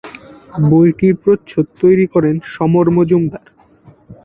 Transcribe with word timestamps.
বইটির 0.69 1.15
প্রচ্ছদ 1.15 1.65
তৈরি 1.81 2.05
করেন 2.07 2.35
সমর 2.45 2.85
মজুমদার। 2.89 3.45